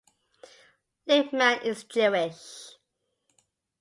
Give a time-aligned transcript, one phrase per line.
[1.07, 2.71] Lipman is Jewish.